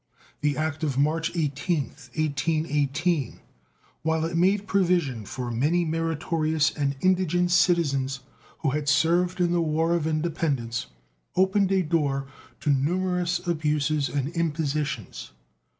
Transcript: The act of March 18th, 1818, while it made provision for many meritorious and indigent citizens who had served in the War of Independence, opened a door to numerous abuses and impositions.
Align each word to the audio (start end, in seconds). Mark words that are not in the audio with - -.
The 0.39 0.57
act 0.57 0.83
of 0.83 0.97
March 0.97 1.31
18th, 1.33 2.09
1818, 2.17 3.39
while 4.01 4.25
it 4.25 4.35
made 4.35 4.65
provision 4.65 5.25
for 5.27 5.51
many 5.51 5.85
meritorious 5.85 6.71
and 6.71 6.95
indigent 7.01 7.51
citizens 7.51 8.21
who 8.61 8.71
had 8.71 8.89
served 8.89 9.39
in 9.39 9.51
the 9.51 9.61
War 9.61 9.93
of 9.93 10.07
Independence, 10.07 10.87
opened 11.35 11.71
a 11.71 11.83
door 11.83 12.25
to 12.61 12.71
numerous 12.71 13.45
abuses 13.45 14.09
and 14.09 14.29
impositions. 14.35 15.33